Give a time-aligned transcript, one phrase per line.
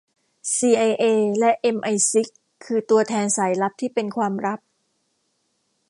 [0.55, 1.05] ซีไอเอ
[1.39, 2.29] และเอ็มไอซิก
[2.63, 4.59] คือตัวแทนสายลับที่เป็นความลับ